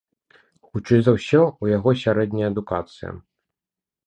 Хутчэй 0.69 1.01
за 1.07 1.13
ўсё, 1.17 1.41
у 1.67 1.69
яго 1.77 1.93
сярэдняя 2.05 2.49
адукацыя. 2.53 3.11